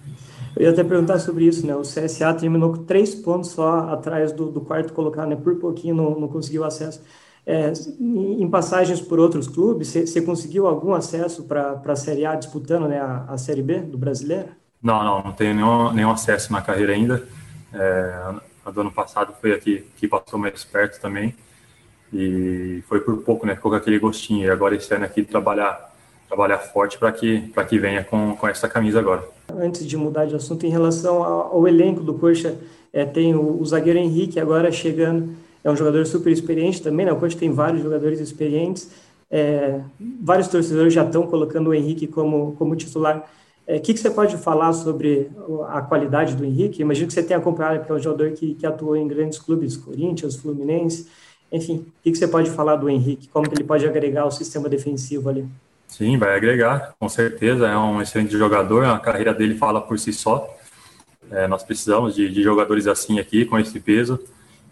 Eu 0.57 0.65
ia 0.65 0.71
até 0.71 0.83
perguntar 0.83 1.19
sobre 1.19 1.45
isso, 1.45 1.67
né? 1.67 1.75
O 1.75 1.83
CSA 1.83 2.35
terminou 2.35 2.73
com 2.73 2.85
três 2.85 3.15
pontos 3.15 3.51
só 3.51 3.91
atrás 3.91 4.33
do, 4.33 4.51
do 4.51 4.61
quarto 4.61 4.93
colocado, 4.93 5.29
né? 5.29 5.37
Por 5.37 5.57
pouquinho 5.57 5.95
não, 5.95 6.19
não 6.19 6.29
conseguiu 6.29 6.65
acesso. 6.65 7.01
É, 7.51 7.73
em 7.99 8.49
passagens 8.49 9.01
por 9.01 9.19
outros 9.19 9.49
clubes, 9.49 9.89
você 9.89 10.23
conseguiu 10.23 10.69
algum 10.69 10.95
acesso 10.95 11.43
para 11.43 11.83
a 11.85 11.97
Série 11.97 12.25
A 12.25 12.37
disputando 12.37 12.87
né, 12.87 13.01
a, 13.01 13.25
a, 13.29 13.37
Série 13.37 13.63
B 13.63 13.81
do 13.81 13.99
brasileiro? 13.99 14.51
Não, 14.81 15.03
não, 15.03 15.25
não 15.25 15.33
tenho 15.33 15.55
nenhum, 15.55 15.93
nenhum 15.93 16.11
acesso 16.13 16.53
na 16.53 16.63
carreira 16.63 16.93
ainda. 16.93 17.27
É, 17.75 18.35
a 18.65 18.71
do 18.71 18.83
ano 18.83 18.93
passado 18.93 19.35
foi 19.41 19.53
aqui 19.53 19.85
que 19.97 20.07
passou 20.07 20.39
mais 20.39 20.63
perto 20.63 21.01
também. 21.01 21.35
E 22.13 22.85
foi 22.89 23.01
por 23.01 23.17
pouco, 23.19 23.45
né? 23.45 23.57
Ficou 23.57 23.73
com 23.73 23.77
aquele 23.77 23.99
gostinho. 23.99 24.47
E 24.47 24.51
agora 24.51 24.77
esse 24.77 24.93
ano 24.95 25.05
aqui 25.05 25.25
trabalhar 25.25 25.91
trabalhar 26.31 26.59
forte 26.59 26.97
para 26.97 27.11
que, 27.11 27.53
que 27.69 27.79
venha 27.81 28.05
com, 28.05 28.37
com 28.37 28.47
essa 28.47 28.69
camisa 28.69 29.01
agora. 29.01 29.29
Antes 29.53 29.85
de 29.85 29.97
mudar 29.97 30.27
de 30.27 30.37
assunto, 30.37 30.65
em 30.65 30.71
relação 30.71 31.25
ao, 31.25 31.55
ao 31.55 31.67
elenco 31.67 32.05
do 32.05 32.15
Coxa, 32.15 32.57
é, 32.93 33.05
tem 33.05 33.35
o, 33.35 33.61
o, 33.61 33.67
zagueiro 33.67 33.99
Henrique 33.99 34.39
agora 34.39 34.71
chegando, 34.71 35.35
é 35.63 35.71
um 35.71 35.77
jogador 35.77 36.07
super 36.07 36.33
experiente 36.33 36.83
também, 36.83 37.07
né? 37.07 37.13
o 37.13 37.17
Coxa 37.17 37.39
tem 37.39 37.51
vários 37.51 37.83
jogadores 37.83 38.21
experientes, 38.21 38.91
é, 39.31 39.81
vários 40.21 40.49
torcedores 40.49 40.93
já 40.93 41.05
estão 41.05 41.27
colocando 41.27 41.71
o 41.71 41.75
Henrique 41.75 42.07
como, 42.07 42.55
como 42.59 42.75
titular. 42.75 43.29
O 43.69 43.73
é, 43.73 43.79
que, 43.79 43.95
que 43.95 44.01
você 44.01 44.11
pode 44.11 44.37
falar 44.37 44.73
sobre 44.73 45.31
a 45.69 45.81
qualidade 45.81 46.35
do 46.35 46.45
Henrique? 46.45 46.83
Imagino 46.83 47.07
que 47.07 47.15
você 47.15 47.23
tenha 47.23 47.39
acompanhado, 47.39 47.79
porque 47.79 47.93
é 47.93 47.95
um 47.95 48.01
jogador 48.01 48.33
que, 48.33 48.55
que 48.55 48.67
atuou 48.67 48.97
em 48.97 49.07
grandes 49.07 49.39
clubes, 49.39 49.77
Corinthians, 49.77 50.35
Fluminense. 50.35 51.09
Enfim, 51.53 51.77
o 51.77 52.03
que, 52.03 52.11
que 52.13 52.19
você 52.19 52.27
pode 52.27 52.51
falar 52.51 52.77
do 52.77 52.89
Henrique? 52.89 53.29
Como 53.29 53.49
que 53.49 53.55
ele 53.55 53.65
pode 53.65 53.87
agregar 53.87 54.23
ao 54.23 54.31
sistema 54.31 54.69
defensivo 54.69 55.29
ali? 55.29 55.47
Sim, 55.87 56.17
vai 56.19 56.37
agregar, 56.37 56.95
com 56.99 57.09
certeza. 57.09 57.67
É 57.67 57.77
um 57.77 58.01
excelente 58.01 58.37
jogador, 58.37 58.85
a 58.85 58.99
carreira 58.99 59.35
dele 59.35 59.57
fala 59.57 59.81
por 59.81 59.99
si 59.99 60.13
só. 60.13 60.49
É, 61.31 61.47
nós 61.47 61.63
precisamos 61.63 62.15
de, 62.15 62.29
de, 62.29 62.43
jogadores 62.43 62.87
assim 62.87 63.19
aqui, 63.19 63.45
com 63.45 63.59
esse 63.59 63.79
peso. 63.79 64.19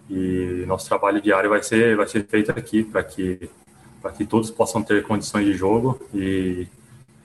E 0.08 0.64
nosso 0.66 0.88
trabalho 0.88 1.20
diário 1.20 1.50
vai 1.50 1.62
ser, 1.62 1.96
vai 1.96 2.08
ser 2.08 2.24
feito 2.26 2.50
aqui, 2.50 2.82
para 2.82 3.02
que 3.02 3.48
para 4.00 4.12
que 4.12 4.24
todos 4.24 4.48
possam 4.48 4.80
ter 4.80 5.02
condições 5.02 5.44
de 5.44 5.54
jogo 5.54 6.00
e, 6.14 6.68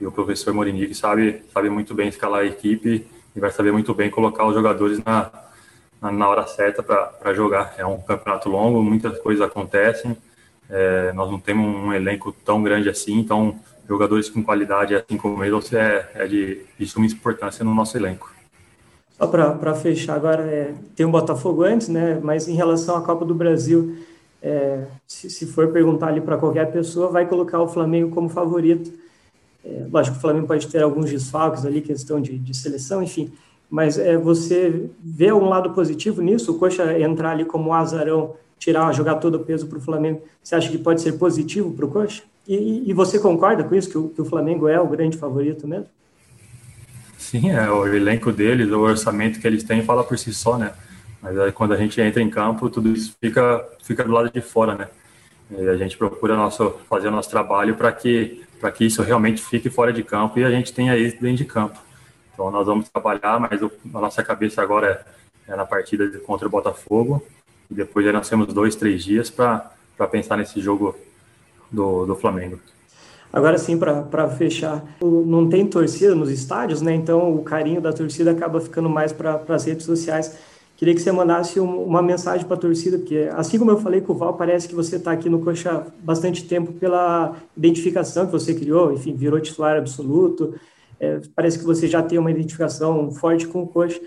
e 0.02 0.08
o 0.08 0.12
professor 0.12 0.52
Morini 0.56 0.94
sabe 0.96 1.44
sabe 1.54 1.70
muito 1.70 1.94
bem 1.94 2.08
escalar 2.10 2.42
a 2.42 2.46
equipe 2.46 3.06
e 3.36 3.40
vai 3.40 3.52
saber 3.52 3.72
muito 3.72 3.94
bem 3.94 4.10
colocar 4.10 4.48
os 4.48 4.56
jogadores 4.56 4.98
na 5.04 5.32
na, 6.12 6.28
hora 6.28 6.46
certa 6.46 6.84
para 6.84 7.34
jogar. 7.34 7.76
É 7.78 7.86
um 7.86 8.02
campeonato 8.02 8.50
longo, 8.50 8.84
muitas 8.84 9.18
coisas 9.20 9.46
acontecem. 9.46 10.18
É, 10.70 11.14
nós 11.14 11.30
não 11.32 11.40
temos 11.40 11.66
um 11.66 11.94
elenco 11.94 12.32
tão 12.32 12.62
grande 12.62 12.90
assim, 12.90 13.20
então 13.20 13.60
jogadores 13.88 14.30
com 14.30 14.44
qualidade 14.44 14.96
assim 14.96 15.18
como 15.18 15.44
eles 15.44 15.72
é, 15.74 16.12
é 16.16 16.26
de, 16.26 16.62
de 16.78 16.88
suma 16.88 17.06
importância 17.06 17.64
no 17.64 17.74
nosso 17.74 17.98
elenco. 17.98 18.34
Só 19.24 19.28
para 19.28 19.74
fechar 19.74 20.16
agora, 20.16 20.44
é, 20.44 20.74
tem 20.98 21.06
o 21.06 21.10
um 21.10 21.12
Botafogo 21.14 21.64
antes, 21.64 21.88
né? 21.88 22.20
Mas 22.22 22.50
em 22.50 22.56
relação 22.56 22.98
à 22.98 23.02
Copa 23.02 23.24
do 23.24 23.34
Brasil, 23.34 23.96
é, 24.42 24.84
se, 25.08 25.30
se, 25.30 25.46
for 25.46 25.70
perguntar 25.70 26.08
ali 26.08 26.20
para 26.20 26.36
qualquer 26.36 26.70
pessoa, 26.74 27.08
vai 27.08 27.26
colocar 27.26 27.62
o 27.62 27.68
Flamengo 27.70 28.14
como 28.14 28.28
favorito. 28.28 28.92
É, 29.64 29.86
lógico 29.90 30.16
que 30.16 30.18
o 30.18 30.22
Flamengo 30.22 30.46
pode 30.46 30.68
ter 30.68 30.84
alguns 30.84 31.10
desfalques 31.10 31.66
ali, 31.66 31.80
questão 31.80 32.20
de, 32.20 32.38
de 32.38 32.54
seleção, 32.54 33.02
enfim. 33.02 33.32
Mas 33.70 33.98
é, 33.98 34.18
você 34.18 34.90
vê 35.02 35.32
um 35.32 35.48
lado 35.48 35.70
positivo 35.70 36.22
nisso? 36.22 36.52
O 36.52 36.60
Coxa 36.60 37.00
entrar 37.00 37.32
ali 37.32 37.46
como 37.46 37.74
azarão, 37.74 38.34
tirar, 38.60 38.92
jogar 38.92 39.16
todo 39.16 39.36
o 39.36 39.40
peso 39.40 39.68
para 39.68 39.78
o 39.78 39.82
Flamengo, 39.82 40.22
você 40.44 40.54
acha 40.54 40.70
que 40.70 40.78
pode 40.78 41.02
ser 41.02 41.14
positivo 41.14 41.72
para 41.72 41.86
o 41.86 41.88
Coxa? 41.90 42.24
E, 42.46 42.90
e, 42.90 42.94
você 42.94 43.18
concorda 43.18 43.64
com 43.64 43.74
isso, 43.74 43.90
que 43.90 43.98
o, 43.98 44.10
que 44.10 44.22
o 44.22 44.26
Flamengo 44.26 44.68
é 44.68 44.82
o 44.82 44.88
grande 44.88 45.18
favorito 45.18 45.66
mesmo? 45.66 45.88
Sim, 47.34 47.50
é, 47.50 47.68
o 47.68 47.88
elenco 47.88 48.32
deles, 48.32 48.70
o 48.70 48.80
orçamento 48.80 49.40
que 49.40 49.48
eles 49.48 49.64
têm 49.64 49.82
fala 49.82 50.04
por 50.04 50.20
si 50.20 50.32
só, 50.32 50.56
né? 50.56 50.72
Mas 51.20 51.36
aí, 51.40 51.52
quando 51.52 51.74
a 51.74 51.78
gente 51.78 52.00
entra 52.00 52.22
em 52.22 52.30
campo, 52.30 52.70
tudo 52.70 52.94
isso 52.94 53.16
fica, 53.20 53.68
fica 53.82 54.04
do 54.04 54.12
lado 54.12 54.30
de 54.32 54.40
fora, 54.40 54.76
né? 54.76 54.88
E 55.50 55.68
a 55.68 55.76
gente 55.76 55.98
procura 55.98 56.36
nosso, 56.38 56.76
fazer 56.88 57.08
o 57.08 57.12
nosso 57.12 57.32
trabalho 57.32 57.76
para 57.76 57.92
que, 57.92 58.44
que 58.76 58.86
isso 58.86 59.02
realmente 59.02 59.42
fique 59.42 59.68
fora 59.68 59.92
de 59.92 60.04
campo 60.04 60.38
e 60.38 60.44
a 60.44 60.52
gente 60.52 60.72
tenha 60.72 60.96
isso 60.96 61.20
dentro 61.20 61.38
de 61.38 61.46
campo. 61.46 61.80
Então 62.32 62.52
nós 62.52 62.68
vamos 62.68 62.88
trabalhar, 62.88 63.40
mas 63.40 63.60
o, 63.64 63.72
a 63.96 64.00
nossa 64.00 64.24
cabeça 64.24 64.62
agora 64.62 65.04
é, 65.48 65.54
é 65.54 65.56
na 65.56 65.66
partida 65.66 66.08
contra 66.20 66.48
o 66.48 66.52
Botafogo. 66.52 67.26
E 67.68 67.74
depois 67.74 68.06
nós 68.14 68.30
temos 68.30 68.54
dois, 68.54 68.76
três 68.76 69.04
dias 69.04 69.32
para 69.32 69.72
pensar 70.12 70.38
nesse 70.38 70.62
jogo 70.62 70.96
do, 71.72 72.06
do 72.06 72.16
Flamengo. 72.16 72.60
Agora 73.34 73.58
sim, 73.58 73.80
para 73.80 74.30
fechar, 74.30 74.86
não 75.02 75.50
tem 75.50 75.66
torcida 75.66 76.14
nos 76.14 76.30
estádios, 76.30 76.84
né? 76.84 76.94
Então 76.94 77.34
o 77.36 77.42
carinho 77.42 77.82
da 77.82 77.92
torcida 77.92 78.30
acaba 78.30 78.62
ficando 78.62 78.88
mais 78.88 79.12
para 79.12 79.42
as 79.50 79.66
redes 79.66 79.88
sociais. 79.88 80.38
Queria 80.78 80.94
que 80.94 81.02
você 81.02 81.12
mandasse 81.12 81.60
um, 81.60 81.84
uma 81.84 82.02
mensagem 82.02 82.46
para 82.46 82.56
a 82.56 82.60
torcida, 82.60 83.00
porque 83.00 83.28
assim 83.34 83.58
como 83.58 83.72
eu 83.72 83.80
falei 83.80 84.02
com 84.02 84.14
o 84.14 84.16
Val, 84.16 84.36
parece 84.36 84.68
que 84.68 84.76
você 84.76 84.98
está 84.98 85.12
aqui 85.12 85.30
no 85.30 85.40
Coxa 85.40 85.88
bastante 86.04 86.44
tempo 86.44 86.74
pela 86.74 87.36
identificação 87.58 88.28
que 88.28 88.32
você 88.32 88.54
criou, 88.54 88.94
enfim, 88.94 89.16
virou 89.16 89.40
titular 89.40 89.78
absoluto, 89.78 90.54
é, 91.00 91.20
parece 91.36 91.58
que 91.58 91.66
você 91.66 91.88
já 91.88 92.04
tem 92.04 92.20
uma 92.20 92.30
identificação 92.30 93.10
forte 93.12 93.48
com 93.48 93.64
o 93.64 93.68
coach. 93.68 94.00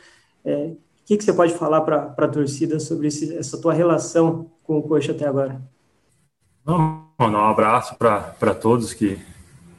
É, 0.44 0.66
o 0.66 0.76
que, 1.04 1.16
que 1.16 1.24
você 1.24 1.32
pode 1.32 1.52
falar 1.54 1.80
para 1.80 2.14
a 2.16 2.28
torcida 2.28 2.78
sobre 2.78 3.08
esse, 3.08 3.36
essa 3.36 3.60
tua 3.60 3.72
relação 3.72 4.46
com 4.62 4.78
o 4.78 4.82
coach 4.82 5.10
até 5.10 5.26
agora? 5.26 5.60
Não, 6.66 7.06
um 7.20 7.36
abraço 7.36 7.94
para 7.94 8.54
todos 8.54 8.92
que, 8.92 9.18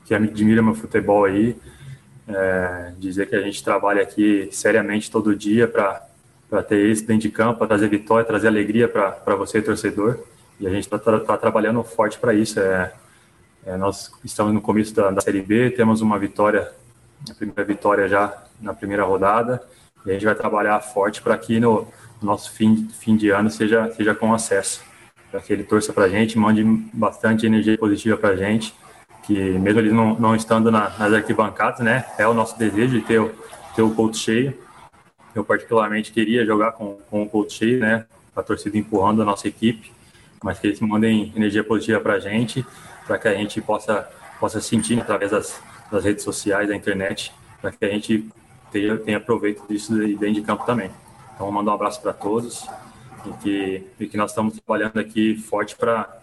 que 0.05 0.15
admiram 0.15 0.63
meu 0.63 0.73
futebol 0.73 1.25
aí. 1.25 1.55
É, 2.27 2.93
dizer 2.97 3.29
que 3.29 3.35
a 3.35 3.41
gente 3.41 3.63
trabalha 3.63 4.01
aqui 4.01 4.49
seriamente 4.51 5.11
todo 5.11 5.35
dia 5.35 5.67
para 5.67 6.63
ter 6.63 6.89
esse 6.89 7.05
dentro 7.05 7.23
de 7.23 7.29
campo, 7.29 7.59
para 7.59 7.67
trazer 7.67 7.89
vitória, 7.89 8.25
trazer 8.25 8.47
alegria 8.47 8.87
para 8.87 9.35
você, 9.35 9.61
torcedor. 9.61 10.19
E 10.59 10.65
a 10.65 10.69
gente 10.69 10.85
está 10.91 10.97
tá 10.97 11.37
trabalhando 11.37 11.83
forte 11.83 12.17
para 12.17 12.33
isso. 12.33 12.59
É, 12.59 12.93
é, 13.65 13.77
nós 13.77 14.11
estamos 14.23 14.53
no 14.53 14.61
começo 14.61 14.95
da, 14.95 15.11
da 15.11 15.21
Série 15.21 15.41
B, 15.41 15.71
temos 15.71 16.01
uma 16.01 16.17
vitória 16.17 16.71
a 17.29 17.33
primeira 17.33 17.63
vitória 17.63 18.07
já 18.07 18.43
na 18.61 18.73
primeira 18.73 19.03
rodada. 19.03 19.61
E 20.05 20.11
a 20.11 20.13
gente 20.13 20.25
vai 20.25 20.35
trabalhar 20.35 20.79
forte 20.79 21.21
para 21.21 21.37
que 21.37 21.59
no, 21.59 21.87
nosso 22.21 22.51
fim, 22.51 22.87
fim 22.99 23.15
de 23.15 23.29
ano 23.29 23.49
seja, 23.49 23.91
seja 23.91 24.15
com 24.15 24.33
acesso. 24.33 24.81
Para 25.31 25.41
que 25.41 25.51
ele 25.51 25.63
torça 25.63 25.91
para 25.91 26.05
a 26.05 26.09
gente, 26.09 26.37
mande 26.37 26.63
bastante 26.93 27.45
energia 27.45 27.77
positiva 27.77 28.17
para 28.17 28.29
a 28.29 28.35
gente, 28.35 28.73
que 29.23 29.33
mesmo 29.33 29.79
eles 29.81 29.93
não, 29.93 30.17
não 30.17 30.35
estando 30.35 30.71
na, 30.71 30.89
nas 30.97 31.13
arquibancadas, 31.13 31.79
né, 31.81 32.05
é 32.17 32.27
o 32.27 32.33
nosso 32.33 32.57
desejo 32.57 32.99
de 32.99 33.05
ter, 33.05 33.19
o, 33.19 33.29
ter 33.75 33.81
o 33.81 33.93
coach 33.93 34.17
cheio. 34.17 34.57
Eu 35.35 35.43
particularmente 35.43 36.11
queria 36.11 36.45
jogar 36.45 36.71
com, 36.71 36.97
com 37.09 37.23
o 37.23 37.29
coach 37.29 37.53
cheio, 37.53 37.79
né, 37.79 38.05
a 38.35 38.41
torcida 38.41 38.77
empurrando 38.77 39.21
a 39.21 39.25
nossa 39.25 39.47
equipe, 39.47 39.91
mas 40.41 40.59
que 40.59 40.67
eles 40.67 40.79
mandem 40.79 41.33
energia 41.35 41.63
positiva 41.63 41.99
para 41.99 42.13
a 42.13 42.19
gente, 42.19 42.65
para 43.05 43.17
que 43.17 43.27
a 43.27 43.33
gente 43.33 43.59
possa, 43.59 44.07
possa 44.39 44.61
sentir 44.61 44.99
através 44.99 45.31
das, 45.31 45.61
das 45.91 46.05
redes 46.05 46.23
sociais, 46.23 46.69
da 46.69 46.75
internet, 46.75 47.33
para 47.61 47.71
que 47.71 47.83
a 47.83 47.89
gente 47.89 48.29
tenha, 48.71 48.97
tenha 48.97 49.19
proveito 49.19 49.63
disso 49.67 49.93
dentro 49.93 50.33
de 50.33 50.41
campo 50.41 50.65
também. 50.65 50.89
Então, 51.35 51.51
mandar 51.51 51.71
um 51.71 51.75
abraço 51.75 52.01
para 52.01 52.13
todos 52.13 52.65
e 53.29 53.43
que, 53.43 53.83
e 53.99 54.07
que 54.07 54.17
nós 54.17 54.31
estamos 54.31 54.59
trabalhando 54.59 54.99
aqui 54.99 55.35
forte 55.35 55.75
para 55.75 56.21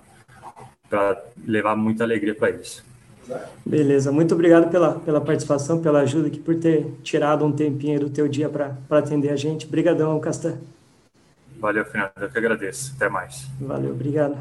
levar 1.46 1.76
muita 1.76 2.04
alegria 2.04 2.34
para 2.34 2.50
eles. 2.50 2.82
Beleza, 3.64 4.12
muito 4.12 4.34
obrigado 4.34 4.70
pela, 4.70 5.00
pela 5.00 5.20
participação, 5.20 5.80
pela 5.80 6.00
ajuda 6.00 6.28
aqui, 6.28 6.38
por 6.38 6.54
ter 6.56 6.86
tirado 7.02 7.44
um 7.44 7.52
tempinho 7.52 8.00
do 8.00 8.10
teu 8.10 8.28
dia 8.28 8.48
para 8.48 8.76
atender 8.90 9.30
a 9.30 9.36
gente. 9.36 9.66
Obrigadão, 9.66 10.18
Castan. 10.20 10.58
Valeu, 11.58 11.84
Fernando, 11.86 12.12
eu 12.20 12.28
que 12.28 12.38
agradeço. 12.38 12.92
Até 12.96 13.08
mais. 13.08 13.46
Valeu, 13.58 13.92
obrigado. 13.92 14.36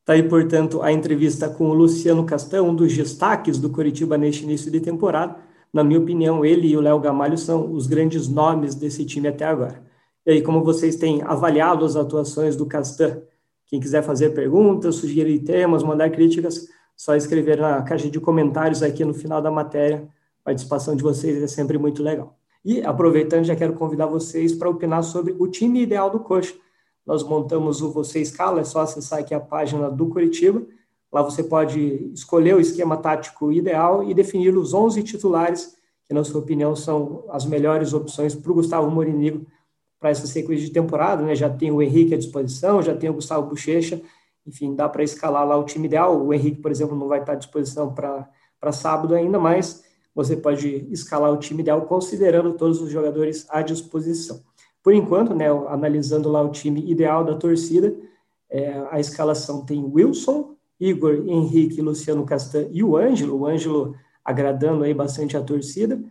Está 0.00 0.14
aí, 0.14 0.22
portanto, 0.22 0.82
a 0.82 0.90
entrevista 0.90 1.48
com 1.48 1.68
o 1.68 1.74
Luciano 1.74 2.24
Castão, 2.24 2.70
um 2.70 2.74
dos 2.74 2.96
destaques 2.96 3.58
do 3.58 3.70
Coritiba 3.70 4.16
neste 4.16 4.44
início 4.44 4.70
de 4.70 4.80
temporada. 4.80 5.36
Na 5.72 5.84
minha 5.84 6.00
opinião, 6.00 6.44
ele 6.44 6.68
e 6.68 6.76
o 6.76 6.80
Léo 6.80 6.98
Gamalho 6.98 7.38
são 7.38 7.72
os 7.72 7.86
grandes 7.86 8.26
nomes 8.28 8.74
desse 8.74 9.04
time 9.04 9.28
até 9.28 9.44
agora. 9.44 9.80
E 10.24 10.30
aí, 10.30 10.42
como 10.42 10.62
vocês 10.62 10.96
têm 10.96 11.22
avaliado 11.22 11.84
as 11.84 11.96
atuações 11.96 12.56
do 12.56 12.66
Castan? 12.66 13.22
Quem 13.66 13.80
quiser 13.80 14.02
fazer 14.02 14.30
perguntas, 14.30 14.96
sugerir 14.96 15.40
temas, 15.40 15.82
mandar 15.82 16.10
críticas, 16.10 16.68
só 16.96 17.16
escrever 17.16 17.58
na 17.58 17.82
caixa 17.82 18.08
de 18.08 18.20
comentários 18.20 18.82
aqui 18.82 19.04
no 19.04 19.14
final 19.14 19.40
da 19.42 19.50
matéria. 19.50 20.08
A 20.42 20.44
participação 20.44 20.94
de 20.94 21.02
vocês 21.02 21.42
é 21.42 21.46
sempre 21.46 21.78
muito 21.78 22.02
legal. 22.02 22.36
E, 22.64 22.82
aproveitando, 22.82 23.44
já 23.44 23.56
quero 23.56 23.72
convidar 23.72 24.06
vocês 24.06 24.54
para 24.54 24.68
opinar 24.68 25.02
sobre 25.02 25.34
o 25.38 25.48
time 25.48 25.82
ideal 25.82 26.10
do 26.10 26.20
Coxa 26.20 26.54
nós 27.04 27.22
montamos 27.22 27.82
o 27.82 27.90
Você 27.90 28.20
Escala, 28.20 28.60
é 28.60 28.64
só 28.64 28.80
acessar 28.80 29.18
aqui 29.18 29.34
a 29.34 29.40
página 29.40 29.90
do 29.90 30.08
Curitiba. 30.08 30.64
Lá 31.12 31.20
você 31.22 31.42
pode 31.42 32.10
escolher 32.14 32.54
o 32.54 32.60
esquema 32.60 32.96
tático 32.96 33.52
ideal 33.52 34.08
e 34.08 34.14
definir 34.14 34.56
os 34.56 34.72
11 34.72 35.02
titulares, 35.02 35.76
que, 36.06 36.14
na 36.14 36.24
sua 36.24 36.40
opinião, 36.40 36.74
são 36.74 37.24
as 37.28 37.44
melhores 37.44 37.92
opções 37.92 38.34
para 38.34 38.50
o 38.50 38.54
Gustavo 38.54 38.90
Morinigo 38.90 39.46
para 40.02 40.10
essa 40.10 40.26
sequência 40.26 40.66
de 40.66 40.72
temporada. 40.72 41.22
Né? 41.22 41.36
Já 41.36 41.48
tem 41.48 41.70
o 41.70 41.80
Henrique 41.80 42.12
à 42.12 42.18
disposição, 42.18 42.82
já 42.82 42.94
tem 42.94 43.08
o 43.08 43.14
Gustavo 43.14 43.48
Bochecha, 43.48 44.02
enfim, 44.44 44.74
dá 44.74 44.88
para 44.88 45.04
escalar 45.04 45.46
lá 45.46 45.56
o 45.56 45.64
time 45.64 45.86
ideal. 45.86 46.20
O 46.20 46.34
Henrique, 46.34 46.60
por 46.60 46.72
exemplo, 46.72 46.98
não 46.98 47.06
vai 47.06 47.20
estar 47.20 47.34
à 47.34 47.36
disposição 47.36 47.94
para 47.94 48.72
sábado 48.72 49.14
ainda, 49.14 49.38
mas 49.38 49.84
você 50.12 50.36
pode 50.36 50.88
escalar 50.90 51.32
o 51.32 51.36
time 51.36 51.62
ideal 51.62 51.82
considerando 51.82 52.52
todos 52.54 52.82
os 52.82 52.90
jogadores 52.90 53.46
à 53.48 53.62
disposição. 53.62 54.42
Por 54.82 54.92
enquanto, 54.92 55.32
né, 55.32 55.46
analisando 55.68 56.28
lá 56.28 56.42
o 56.42 56.50
time 56.50 56.84
ideal 56.90 57.24
da 57.24 57.36
torcida, 57.36 57.96
é, 58.50 58.84
a 58.90 58.98
escalação 58.98 59.64
tem 59.64 59.84
Wilson, 59.84 60.56
Igor, 60.80 61.22
Henrique, 61.28 61.80
Luciano 61.80 62.26
Castan 62.26 62.66
e 62.72 62.82
o 62.82 62.96
Ângelo, 62.96 63.38
o 63.38 63.46
Ângelo 63.46 63.94
agradando 64.24 64.82
aí 64.82 64.92
bastante 64.92 65.36
a 65.36 65.40
torcida. 65.40 66.02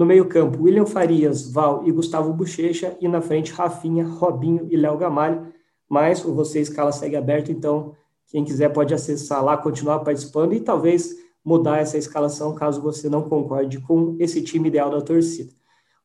No 0.00 0.06
meio-campo, 0.06 0.62
William 0.62 0.86
Farias, 0.86 1.46
Val 1.46 1.82
e 1.84 1.92
Gustavo 1.92 2.32
Bochecha, 2.32 2.96
e 3.02 3.06
na 3.06 3.20
frente, 3.20 3.52
Rafinha, 3.52 4.02
Robinho 4.02 4.66
e 4.70 4.74
Léo 4.74 4.96
Gamalho. 4.96 5.52
Mas 5.86 6.24
o 6.24 6.32
Você 6.32 6.58
Escala 6.58 6.90
segue 6.90 7.16
aberto, 7.16 7.52
então 7.52 7.94
quem 8.26 8.42
quiser 8.42 8.70
pode 8.70 8.94
acessar 8.94 9.44
lá, 9.44 9.58
continuar 9.58 9.98
participando 9.98 10.54
e 10.54 10.60
talvez 10.60 11.16
mudar 11.44 11.80
essa 11.80 11.98
escalação 11.98 12.54
caso 12.54 12.80
você 12.80 13.10
não 13.10 13.28
concorde 13.28 13.78
com 13.78 14.16
esse 14.18 14.40
time 14.40 14.68
ideal 14.68 14.88
da 14.88 15.02
torcida. 15.02 15.52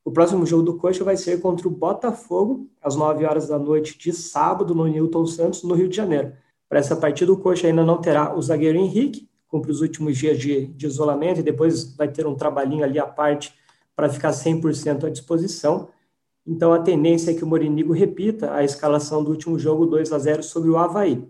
O 0.04 0.10
próximo 0.10 0.44
jogo 0.44 0.62
do 0.62 0.76
Coxa 0.76 1.02
vai 1.02 1.16
ser 1.16 1.40
contra 1.40 1.66
o 1.66 1.70
Botafogo, 1.70 2.68
às 2.82 2.96
9 2.96 3.24
horas 3.24 3.48
da 3.48 3.58
noite 3.58 3.96
de 3.96 4.12
sábado, 4.12 4.74
no 4.74 4.86
Newton 4.86 5.24
Santos, 5.24 5.62
no 5.62 5.72
Rio 5.72 5.88
de 5.88 5.96
Janeiro. 5.96 6.34
Para 6.68 6.80
essa 6.80 6.96
partida, 6.96 7.32
o 7.32 7.38
Coxa 7.38 7.66
ainda 7.66 7.82
não 7.82 7.96
terá 7.96 8.36
o 8.36 8.42
zagueiro 8.42 8.76
Henrique, 8.76 9.26
cumpre 9.48 9.70
os 9.70 9.80
últimos 9.80 10.18
dias 10.18 10.38
de, 10.38 10.66
de 10.66 10.86
isolamento, 10.86 11.40
e 11.40 11.42
depois 11.42 11.96
vai 11.96 12.08
ter 12.08 12.26
um 12.26 12.34
trabalhinho 12.34 12.84
ali 12.84 12.98
à 12.98 13.06
parte 13.06 13.54
para 13.96 14.10
ficar 14.10 14.30
100% 14.30 15.04
à 15.04 15.10
disposição. 15.10 15.88
Então, 16.46 16.72
a 16.72 16.78
tendência 16.78 17.30
é 17.30 17.34
que 17.34 17.42
o 17.42 17.46
Morinigo 17.46 17.92
repita 17.92 18.54
a 18.54 18.62
escalação 18.62 19.24
do 19.24 19.30
último 19.30 19.58
jogo 19.58 19.86
2 19.86 20.12
a 20.12 20.18
0 20.18 20.42
sobre 20.42 20.70
o 20.70 20.76
Havaí. 20.76 21.26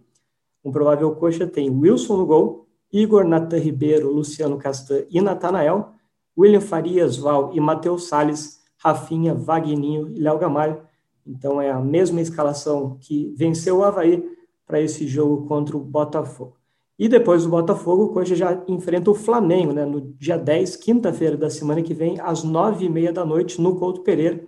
Um 0.64 0.72
provável 0.72 1.14
coxa 1.14 1.46
tem 1.46 1.70
Wilson 1.70 2.16
no 2.16 2.26
gol, 2.26 2.66
Igor 2.92 3.24
Natan 3.24 3.58
Ribeiro, 3.58 4.12
Luciano 4.12 4.58
Castan 4.58 5.04
e 5.08 5.20
Natanael, 5.20 5.92
William 6.36 6.60
Farias, 6.60 7.16
Val 7.16 7.52
e 7.54 7.60
Matheus 7.60 8.08
Salles 8.08 8.60
Rafinha, 8.78 9.32
Vagninho 9.32 10.10
e 10.14 10.20
Léo 10.20 10.38
Gamalho. 10.38 10.82
Então 11.26 11.60
é 11.60 11.70
a 11.70 11.80
mesma 11.80 12.20
escalação 12.20 12.98
que 13.00 13.32
venceu 13.36 13.78
o 13.78 13.84
Havaí 13.84 14.28
para 14.66 14.80
esse 14.80 15.06
jogo 15.06 15.46
contra 15.46 15.76
o 15.76 15.80
Botafogo. 15.80 16.55
E 16.98 17.08
depois 17.08 17.44
do 17.44 17.50
Botafogo, 17.50 18.04
o 18.04 18.08
Coxa 18.12 18.34
já 18.34 18.62
enfrenta 18.66 19.10
o 19.10 19.14
Flamengo, 19.14 19.72
né, 19.72 19.84
no 19.84 20.00
dia 20.00 20.38
10, 20.38 20.76
quinta-feira 20.76 21.36
da 21.36 21.50
semana 21.50 21.82
que 21.82 21.92
vem, 21.92 22.18
às 22.20 22.42
nove 22.42 22.86
e 22.86 22.88
meia 22.88 23.12
da 23.12 23.24
noite, 23.24 23.60
no 23.60 23.76
Couto 23.76 24.00
Pereira. 24.00 24.46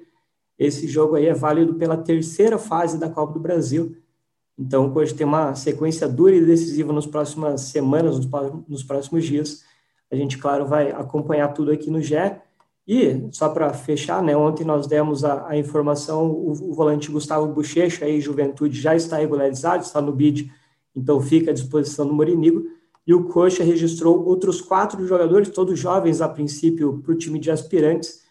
Esse 0.59 0.89
jogo 0.89 1.15
aí 1.15 1.27
é 1.27 1.35
válido 1.35 1.75
pela 1.75 1.97
terceira 1.97 2.59
fase 2.59 2.99
da 2.99 3.11
Copa 3.11 3.35
do 3.35 3.41
Brasil. 3.41 3.97
Então, 4.59 4.87
o 4.87 4.93
Coxa 4.93 5.15
tem 5.15 5.27
uma 5.27 5.55
sequência 5.55 6.09
dura 6.09 6.35
e 6.35 6.45
decisiva 6.45 6.93
nas 6.93 7.07
próximas 7.07 7.61
semanas, 7.61 8.19
nos 8.67 8.83
próximos 8.83 9.25
dias. 9.25 9.63
A 10.11 10.17
gente, 10.17 10.39
claro, 10.39 10.67
vai 10.67 10.91
acompanhar 10.91 11.49
tudo 11.49 11.71
aqui 11.71 11.91
no 11.91 12.01
GE. 12.01 12.17
E, 12.87 13.29
só 13.31 13.51
para 13.51 13.75
fechar, 13.75 14.23
né, 14.23 14.35
ontem 14.35 14.65
nós 14.65 14.87
demos 14.87 15.23
a, 15.23 15.47
a 15.49 15.57
informação, 15.59 16.31
o, 16.31 16.51
o, 16.51 16.73
volante 16.73 17.11
Gustavo 17.11 17.47
Bochecha, 17.47 18.07
aí, 18.07 18.19
Juventude, 18.19 18.81
já 18.81 18.97
está 18.97 19.19
regularizado, 19.19 19.83
está 19.83 20.01
no 20.01 20.11
BID 20.11 20.51
então 20.95 21.21
fica 21.21 21.51
à 21.51 21.55
disposição 21.55 22.07
do 22.07 22.13
Morinigo. 22.13 22.65
E 23.07 23.15
o 23.15 23.25
Coxa 23.25 23.65
registrou 23.65 24.25
outros 24.27 24.61
quatro 24.61 25.07
jogadores, 25.07 25.49
todos 25.49 25.79
jovens 25.79 26.21
a 26.21 26.29
princípio, 26.29 26.99
para 26.99 27.13
o 27.13 27.17
time 27.17 27.39
de 27.39 27.51
aspirantes. 27.51 28.23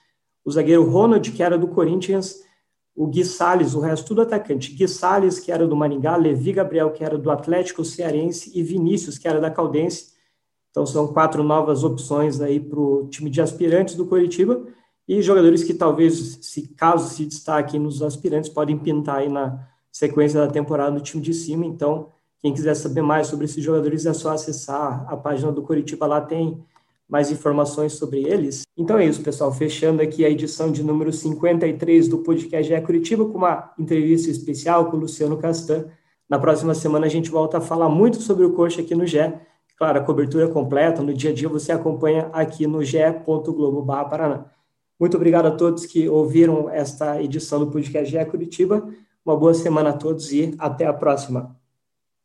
O 0.45 0.51
zagueiro 0.51 0.83
Ronald, 0.89 1.31
que 1.31 1.41
era 1.41 1.57
do 1.57 1.67
Corinthians, 1.67 2.41
o 2.95 3.07
Gui 3.07 3.25
Salles, 3.25 3.73
o 3.73 3.79
resto 3.79 4.07
tudo 4.07 4.21
atacante. 4.21 4.73
Gui 4.73 4.87
Salles, 4.87 5.39
que 5.39 5.51
era 5.51 5.67
do 5.67 5.75
Maringá, 5.75 6.15
Levi 6.15 6.51
Gabriel, 6.51 6.91
que 6.91 7.03
era 7.03 7.17
do 7.17 7.29
Atlético 7.29 7.83
Cearense, 7.85 8.51
e 8.53 8.63
Vinícius, 8.63 9.17
que 9.17 9.27
era 9.27 9.39
da 9.39 9.51
Caldense. 9.51 10.13
Então 10.71 10.85
são 10.85 11.07
quatro 11.07 11.43
novas 11.43 11.83
opções 11.83 12.39
aí 12.39 12.59
para 12.59 12.79
o 12.79 13.07
time 13.07 13.29
de 13.29 13.41
aspirantes 13.41 13.95
do 13.95 14.05
Coritiba. 14.05 14.63
E 15.07 15.21
jogadores 15.21 15.63
que 15.63 15.73
talvez, 15.73 16.39
se 16.41 16.67
caso 16.69 17.09
se 17.13 17.25
destaquem 17.25 17.79
nos 17.79 18.03
aspirantes, 18.03 18.49
podem 18.49 18.77
pintar 18.77 19.17
aí 19.17 19.29
na 19.29 19.67
sequência 19.91 20.39
da 20.39 20.51
temporada 20.51 20.91
no 20.91 20.99
time 20.99 21.23
de 21.23 21.33
cima. 21.33 21.65
Então, 21.65 22.11
quem 22.41 22.53
quiser 22.53 22.75
saber 22.75 23.01
mais 23.01 23.27
sobre 23.27 23.45
esses 23.45 23.63
jogadores 23.63 24.05
é 24.05 24.13
só 24.13 24.31
acessar 24.31 25.05
a 25.11 25.17
página 25.17 25.51
do 25.51 25.63
Curitiba, 25.63 26.05
lá 26.05 26.21
tem 26.21 26.63
mais 27.09 27.31
informações 27.31 27.93
sobre 27.93 28.23
eles. 28.23 28.63
Então 28.77 28.97
é 28.97 29.05
isso, 29.05 29.23
pessoal. 29.23 29.51
Fechando 29.51 30.01
aqui 30.01 30.25
a 30.25 30.29
edição 30.29 30.71
de 30.71 30.83
número 30.83 31.11
53 31.11 32.07
do 32.07 32.19
podcast 32.19 32.71
GE 32.71 32.81
Curitiba, 32.81 33.25
com 33.25 33.37
uma 33.37 33.73
entrevista 33.79 34.29
especial 34.29 34.91
com 34.91 34.97
o 34.97 34.99
Luciano 34.99 35.37
Castan. 35.37 35.85
Na 36.29 36.37
próxima 36.37 36.75
semana 36.75 37.05
a 37.05 37.09
gente 37.09 37.29
volta 37.29 37.59
a 37.59 37.61
falar 37.61 37.87
muito 37.87 38.21
sobre 38.21 38.45
o 38.45 38.53
coxa 38.53 38.81
aqui 38.81 38.93
no 38.93 39.05
GE. 39.05 39.33
Claro, 39.77 39.99
a 39.99 40.03
cobertura 40.03 40.45
é 40.45 40.47
completa, 40.47 41.01
no 41.01 41.13
dia 41.13 41.31
a 41.31 41.33
dia 41.33 41.47
você 41.47 41.71
acompanha 41.71 42.29
aqui 42.33 42.67
no 42.67 42.83
ge.globo 42.83 43.85
Paraná. 43.85 44.45
Muito 44.99 45.15
obrigado 45.15 45.45
a 45.45 45.51
todos 45.51 45.85
que 45.85 46.09
ouviram 46.09 46.69
esta 46.69 47.21
edição 47.21 47.59
do 47.59 47.71
podcast 47.71 48.11
GE 48.11 48.25
Curitiba. 48.25 48.87
Uma 49.23 49.37
boa 49.37 49.53
semana 49.53 49.91
a 49.91 49.93
todos 49.93 50.31
e 50.31 50.55
até 50.57 50.85
a 50.85 50.93
próxima. 50.93 51.55